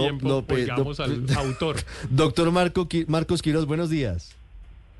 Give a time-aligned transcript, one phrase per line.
[0.00, 1.76] tiempo no, colgamos doc- al autor.
[2.10, 4.34] Doctor Marco, Marcos Quiroz, buenos días.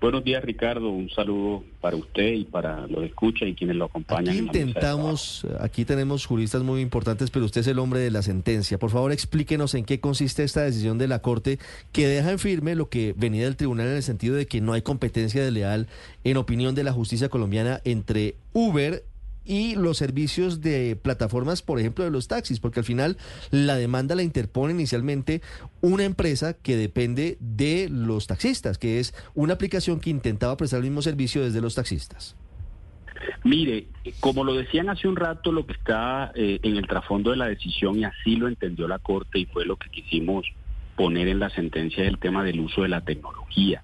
[0.00, 0.88] Buenos días, Ricardo.
[0.88, 4.28] Un saludo para usted y para los escucha y quienes lo acompañan.
[4.28, 8.22] Aquí de intentamos, aquí tenemos juristas muy importantes, pero usted es el hombre de la
[8.22, 8.78] sentencia.
[8.78, 11.58] Por favor, explíquenos en qué consiste esta decisión de la Corte
[11.92, 14.72] que deja en firme lo que venía del tribunal en el sentido de que no
[14.72, 15.86] hay competencia desleal
[16.24, 19.04] en opinión de la justicia colombiana entre Uber
[19.44, 23.16] y los servicios de plataformas, por ejemplo, de los taxis, porque al final
[23.50, 25.42] la demanda la interpone inicialmente
[25.80, 30.84] una empresa que depende de los taxistas, que es una aplicación que intentaba prestar el
[30.84, 32.36] mismo servicio desde los taxistas.
[33.44, 33.86] Mire,
[34.20, 37.46] como lo decían hace un rato, lo que está eh, en el trasfondo de la
[37.46, 40.46] decisión, y así lo entendió la Corte, y fue lo que quisimos
[40.96, 43.82] poner en la sentencia, es el tema del uso de la tecnología.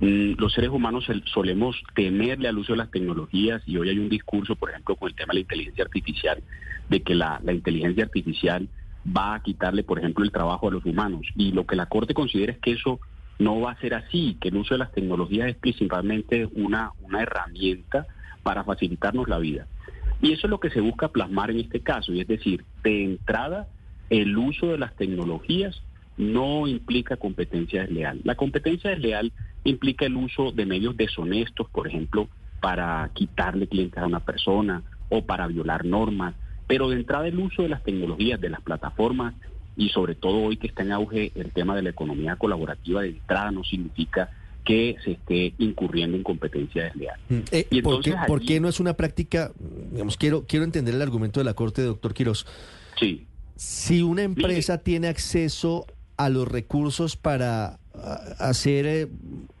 [0.00, 3.98] Mm, Los seres humanos sol- solemos temerle al uso de las tecnologías y hoy hay
[3.98, 6.42] un discurso, por ejemplo, con el tema de la inteligencia artificial,
[6.88, 8.68] de que la, la inteligencia artificial
[9.16, 11.26] va a quitarle, por ejemplo, el trabajo a los humanos.
[11.34, 13.00] Y lo que la Corte considera es que eso
[13.38, 17.22] no va a ser así, que el uso de las tecnologías es principalmente una, una
[17.22, 18.06] herramienta
[18.42, 19.66] para facilitarnos la vida.
[20.20, 23.04] Y eso es lo que se busca plasmar en este caso, y es decir, de
[23.04, 23.68] entrada,
[24.10, 25.82] el uso de las tecnologías
[26.16, 28.20] no implica competencia desleal.
[28.24, 29.32] La competencia desleal
[29.64, 32.28] implica el uso de medios deshonestos, por ejemplo,
[32.60, 36.34] para quitarle clientes a una persona o para violar normas,
[36.66, 39.34] pero de entrada el uso de las tecnologías, de las plataformas
[39.76, 43.10] y sobre todo hoy que está en auge el tema de la economía colaborativa, de
[43.10, 44.30] entrada no significa
[44.64, 47.20] que se esté incurriendo en competencia desleal.
[47.28, 49.52] Mm, eh, Y ¿por, qué, entonces por qué no es una práctica?
[49.92, 52.46] Digamos, quiero, quiero entender el argumento de la Corte, doctor Quiroz.
[52.98, 53.26] Sí.
[53.54, 59.08] Si una empresa tiene acceso a los recursos para ah, hacer eh,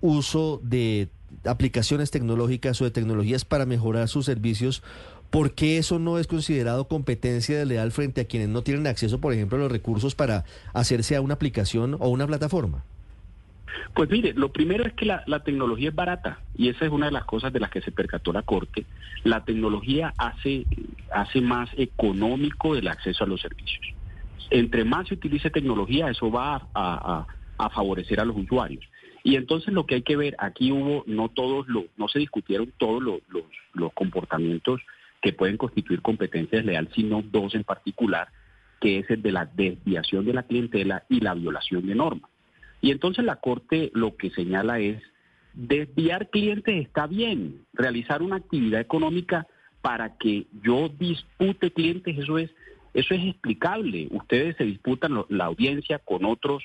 [0.00, 1.08] uso de
[1.44, 4.82] aplicaciones tecnológicas o de tecnologías para mejorar sus servicios,
[5.30, 9.32] ¿por qué eso no es considerado competencia desleal frente a quienes no tienen acceso, por
[9.32, 12.84] ejemplo, a los recursos para hacerse a una aplicación o una plataforma?
[13.94, 17.06] Pues mire, lo primero es que la, la tecnología es barata y esa es una
[17.06, 18.84] de las cosas de las que se percató la Corte.
[19.24, 20.66] La tecnología hace,
[21.12, 23.94] hace más económico el acceso a los servicios.
[24.54, 27.26] Entre más se utilice tecnología, eso va a,
[27.74, 28.84] favorecer a los usuarios.
[29.24, 32.70] Y entonces lo que hay que ver, aquí hubo, no todos lo, no se discutieron
[32.76, 34.82] todos los, los, los comportamientos
[35.22, 38.28] que pueden constituir competencia desleal, sino dos en particular,
[38.78, 42.30] que es el de la desviación de la clientela y la violación de normas.
[42.82, 45.00] Y entonces la Corte lo que señala es,
[45.54, 49.46] desviar clientes está bien, realizar una actividad económica
[49.80, 52.50] para que yo dispute clientes, eso es,
[52.94, 54.08] eso es explicable.
[54.10, 56.62] Ustedes se disputan la audiencia con otros,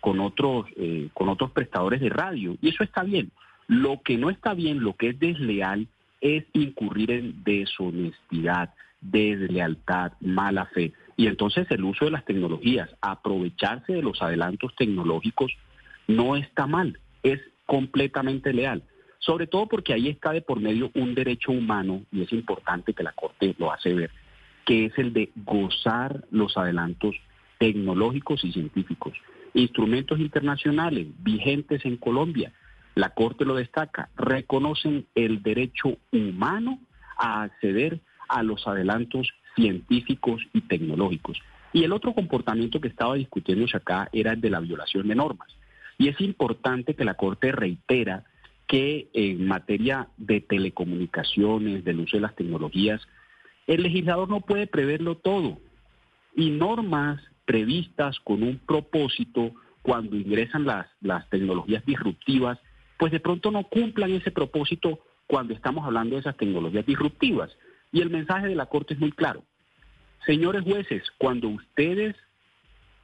[0.00, 3.30] con otros, eh, con otros prestadores de radio, y eso está bien.
[3.66, 5.86] Lo que no está bien, lo que es desleal,
[6.20, 10.92] es incurrir en deshonestidad, deslealtad, mala fe.
[11.16, 15.52] Y entonces el uso de las tecnologías, aprovecharse de los adelantos tecnológicos,
[16.06, 18.82] no está mal, es completamente leal.
[19.18, 23.02] Sobre todo porque ahí está de por medio un derecho humano, y es importante que
[23.02, 24.10] la Corte lo hace ver,
[24.68, 27.16] que es el de gozar los adelantos
[27.56, 29.14] tecnológicos y científicos.
[29.54, 32.52] Instrumentos internacionales vigentes en Colombia,
[32.94, 36.80] la Corte lo destaca, reconocen el derecho humano
[37.16, 41.38] a acceder a los adelantos científicos y tecnológicos.
[41.72, 45.48] Y el otro comportamiento que estaba discutiéndose acá era el de la violación de normas.
[45.96, 48.24] Y es importante que la Corte reitera
[48.66, 53.00] que en materia de telecomunicaciones, del uso de las tecnologías,
[53.68, 55.60] el legislador no puede preverlo todo.
[56.34, 59.52] Y normas previstas con un propósito
[59.82, 62.58] cuando ingresan las, las tecnologías disruptivas,
[62.98, 67.56] pues de pronto no cumplan ese propósito cuando estamos hablando de esas tecnologías disruptivas.
[67.92, 69.44] Y el mensaje de la Corte es muy claro.
[70.24, 72.16] Señores jueces, cuando ustedes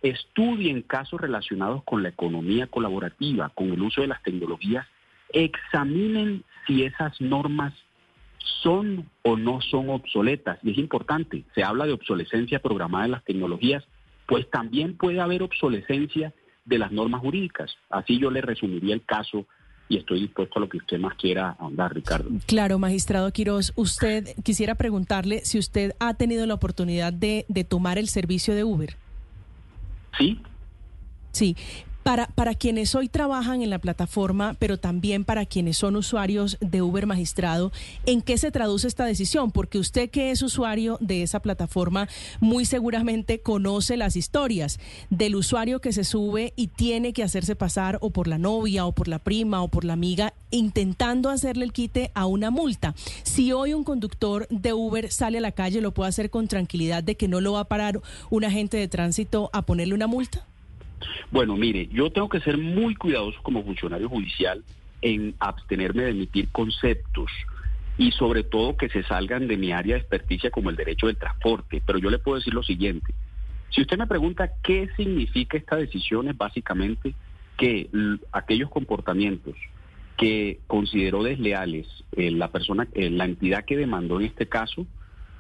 [0.03, 4.87] estudien casos relacionados con la economía colaborativa, con el uso de las tecnologías,
[5.31, 7.75] examinen si esas normas
[8.63, 10.59] son o no son obsoletas.
[10.63, 13.85] Y es importante, se habla de obsolescencia programada de las tecnologías,
[14.27, 16.33] pues también puede haber obsolescencia
[16.65, 17.75] de las normas jurídicas.
[17.91, 19.47] Así yo le resumiría el caso
[19.89, 22.31] y estoy dispuesto a lo que usted más quiera ahondar, Ricardo.
[22.47, 27.99] Claro, magistrado Quiroz, usted quisiera preguntarle si usted ha tenido la oportunidad de, de tomar
[27.99, 28.97] el servicio de Uber.
[30.19, 30.41] Sí,
[31.35, 31.57] Sí,
[32.05, 36.83] Para, para quienes hoy trabajan en la plataforma, pero también para quienes son usuarios de
[36.83, 37.73] Uber Magistrado,
[38.05, 39.51] ¿en qué se traduce esta decisión?
[39.51, 42.07] Porque usted que es usuario de esa plataforma,
[42.41, 44.79] muy seguramente conoce las historias
[45.09, 48.93] del usuario que se sube y tiene que hacerse pasar o por la novia o
[48.93, 52.95] por la prima o por la amiga, intentando hacerle el quite a una multa.
[53.23, 57.03] Si hoy un conductor de Uber sale a la calle, ¿lo puede hacer con tranquilidad
[57.03, 60.47] de que no lo va a parar un agente de tránsito a ponerle una multa?
[61.31, 64.63] Bueno, mire, yo tengo que ser muy cuidadoso como funcionario judicial
[65.03, 67.31] en abstenerme de emitir conceptos
[67.97, 71.17] y sobre todo que se salgan de mi área de experticia como el derecho del
[71.17, 71.83] transporte.
[71.85, 73.15] Pero yo le puedo decir lo siguiente.
[73.71, 77.15] Si usted me pregunta qué significa esta decisión, es básicamente
[77.57, 77.89] que
[78.33, 79.55] aquellos comportamientos
[80.17, 84.87] que consideró desleales eh, la persona, eh, la entidad que demandó en este caso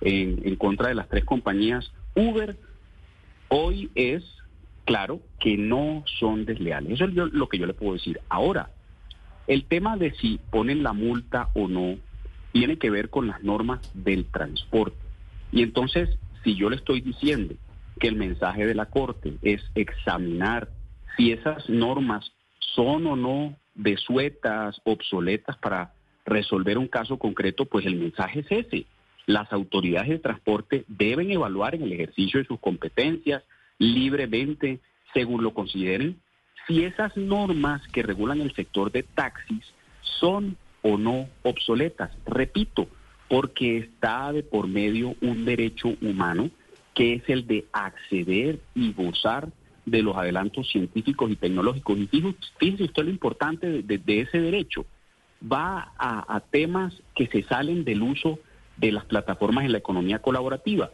[0.00, 2.56] en, en contra de las tres compañías, Uber
[3.48, 4.24] hoy es
[4.84, 6.92] claro que no son desleales.
[6.92, 8.20] Eso es lo que yo le puedo decir.
[8.28, 8.70] Ahora,
[9.46, 11.96] el tema de si ponen la multa o no
[12.52, 14.96] tiene que ver con las normas del transporte.
[15.52, 16.08] Y entonces,
[16.42, 17.54] si yo le estoy diciendo
[17.98, 20.68] que el mensaje de la Corte es examinar
[21.16, 25.94] si esas normas son o no desuetas, obsoletas para
[26.24, 28.86] resolver un caso concreto, pues el mensaje es ese.
[29.26, 33.42] Las autoridades de transporte deben evaluar en el ejercicio de sus competencias
[33.78, 34.80] libremente,
[35.12, 36.20] según lo consideren,
[36.66, 39.64] si esas normas que regulan el sector de taxis
[40.20, 42.10] son o no obsoletas.
[42.26, 42.88] Repito,
[43.28, 46.50] porque está de por medio un derecho humano
[46.94, 49.48] que es el de acceder y gozar
[49.84, 51.98] de los adelantos científicos y tecnológicos.
[51.98, 52.06] Y
[52.58, 54.86] fíjese, usted lo importante de, ese derecho.
[55.42, 58.38] Va a, a temas que se salen del uso
[58.76, 60.90] de las plataformas en la economía colaborativa.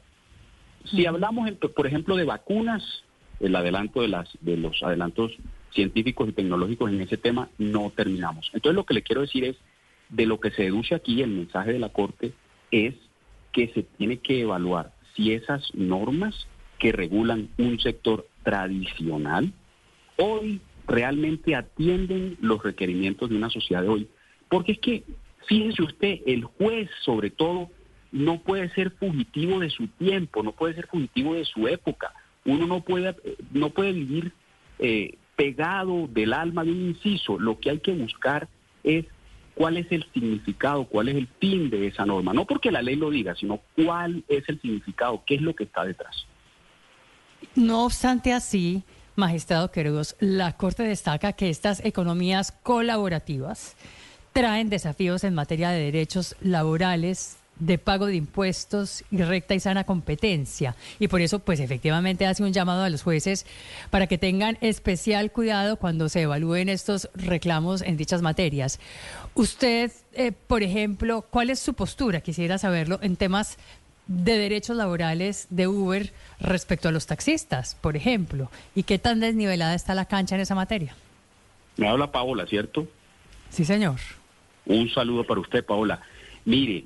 [0.84, 3.04] Si hablamos, por ejemplo, de vacunas,
[3.40, 5.32] el adelanto de, las, de los adelantos
[5.72, 8.50] científicos y tecnológicos en ese tema, no terminamos.
[8.52, 9.56] Entonces lo que le quiero decir es,
[10.08, 12.32] de lo que se deduce aquí, el mensaje de la Corte
[12.70, 12.94] es
[13.52, 16.46] que se tiene que evaluar si esas normas
[16.78, 19.52] que regulan un sector tradicional
[20.16, 24.08] hoy realmente atienden los requerimientos de una sociedad de hoy.
[24.48, 25.04] Porque es que,
[25.46, 27.70] fíjese usted, el juez sobre todo
[28.12, 32.12] no puede ser fugitivo de su tiempo, no puede ser fugitivo de su época.
[32.44, 33.14] Uno no puede,
[33.52, 34.32] no puede vivir
[34.78, 37.38] eh, pegado del alma de un inciso.
[37.38, 38.48] Lo que hay que buscar
[38.82, 39.06] es
[39.54, 42.32] cuál es el significado, cuál es el fin de esa norma.
[42.32, 45.64] No porque la ley lo diga, sino cuál es el significado, qué es lo que
[45.64, 46.26] está detrás.
[47.54, 48.82] No obstante así,
[49.16, 53.76] magistrado Querudos, la Corte destaca que estas economías colaborativas
[54.32, 59.84] traen desafíos en materia de derechos laborales, de pago de impuestos y recta y sana
[59.84, 60.74] competencia.
[60.98, 63.46] Y por eso, pues efectivamente hace un llamado a los jueces
[63.90, 68.80] para que tengan especial cuidado cuando se evalúen estos reclamos en dichas materias.
[69.34, 72.20] Usted, eh, por ejemplo, ¿cuál es su postura?
[72.20, 73.58] Quisiera saberlo en temas
[74.06, 79.74] de derechos laborales de Uber respecto a los taxistas, por ejemplo, y qué tan desnivelada
[79.74, 80.96] está la cancha en esa materia.
[81.76, 82.88] Me habla Paola, ¿cierto?
[83.50, 84.00] Sí, señor.
[84.66, 86.02] Un saludo para usted, Paola.
[86.44, 86.84] Mire,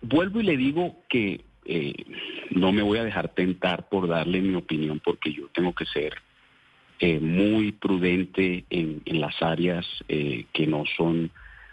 [0.00, 1.94] Vuelvo y le digo que eh,
[2.50, 6.14] no me voy a dejar tentar por darle mi opinión porque yo tengo que ser
[7.00, 11.30] eh, muy prudente en, las áreas eh, que no son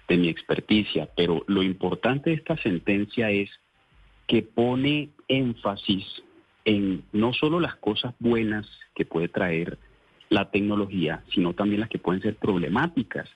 [0.08, 3.50] de mi experticia, pero lo importante de esta sentencia es
[4.28, 6.06] que pone énfasis
[6.66, 9.78] en no solo las cosas buenas que puede traer
[10.30, 13.30] la tecnología, sino también las que pueden ser problemáticas.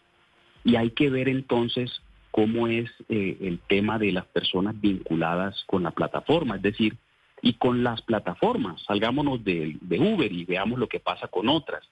[0.63, 2.01] Y hay que ver entonces
[2.39, 6.95] cómo es eh, el tema de las personas vinculadas con la plataforma, es decir,
[7.41, 11.83] y con las plataformas, salgámonos de, Uber y veamos lo que pasa con otras,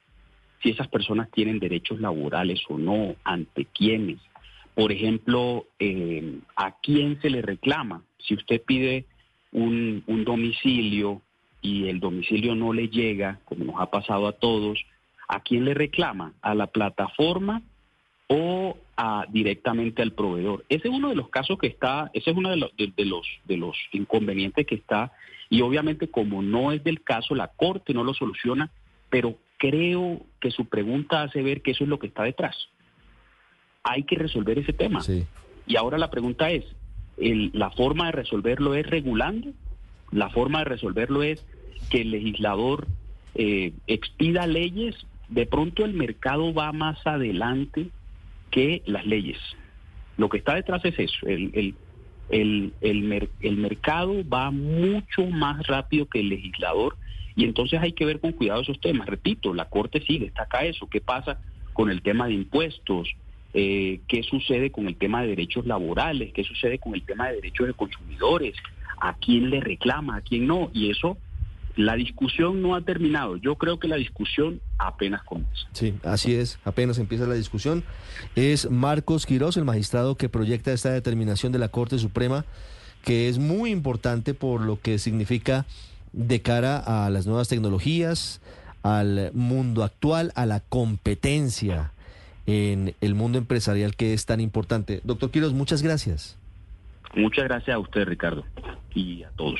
[0.63, 4.19] si esas personas tienen derechos laborales o no, ante quiénes.
[4.73, 8.03] Por ejemplo, eh, ¿a quién se le reclama?
[8.17, 9.03] Si usted pide
[9.51, 11.21] un, un domicilio
[11.61, 14.79] y el domicilio no le llega, como nos ha pasado a todos,
[15.27, 16.35] ¿a quién le reclama?
[16.41, 17.63] ¿A la plataforma
[18.27, 20.65] o a, directamente al proveedor.
[20.67, 23.27] Ese es uno de los casos que está, ese es uno de los, de, los,
[23.45, 25.13] de los inconvenientes que está,
[25.49, 28.71] y obviamente como no es del caso, la Corte no lo soluciona,
[29.09, 32.55] pero creo que su pregunta hace ver que eso es lo que está detrás.
[33.83, 35.01] Hay que resolver ese tema.
[35.65, 36.65] Y ahora la pregunta es,
[37.17, 39.51] el, ¿la forma de resolverlo es regulando?
[40.11, 41.45] ¿La forma de resolverlo es
[41.89, 42.87] que el legislador
[43.35, 44.95] eh, expida leyes?
[45.29, 47.89] De pronto el mercado va más adelante
[48.51, 49.37] que las leyes.
[50.17, 51.75] Lo que está detrás es eso, el,
[52.29, 56.97] el, el, el mercado va mucho más rápido que el legislador
[57.37, 59.07] y entonces hay que ver con cuidado esos temas.
[59.07, 60.87] Repito, la Corte sí destaca eso.
[60.89, 61.39] ¿Qué pasa
[61.73, 63.09] con el tema de impuestos?
[63.53, 66.33] Eh, ¿Qué sucede con el tema de derechos laborales?
[66.33, 68.55] ¿Qué sucede con el tema de derechos de consumidores?
[68.99, 70.15] ¿A quién le reclama?
[70.17, 70.71] ¿A quién no?
[70.73, 71.19] Y eso
[71.77, 73.37] la discusión no ha terminado.
[73.37, 75.67] Yo creo que la discusión apenas comienza.
[75.73, 76.59] Sí, así es.
[76.65, 77.83] Apenas empieza la discusión.
[78.35, 82.45] Es Marcos Quirós, el magistrado que proyecta esta determinación de la Corte Suprema,
[83.03, 85.65] que es muy importante por lo que significa
[86.13, 88.41] de cara a las nuevas tecnologías,
[88.81, 91.91] al mundo actual, a la competencia
[92.47, 95.01] en el mundo empresarial que es tan importante.
[95.03, 96.37] Doctor Quiroz, muchas gracias.
[97.15, 98.45] Muchas gracias a usted, Ricardo,
[98.95, 99.59] y a todos.